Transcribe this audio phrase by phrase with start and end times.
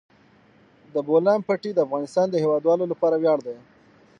[0.93, 3.57] د بولان پټي د افغانستان د هیوادوالو لپاره ویاړ دی.